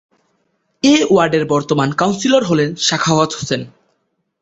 [0.83, 3.61] এ ওয়ার্ডের বর্তমান কাউন্সিলর হলেন সাখাওয়াত হোসেন।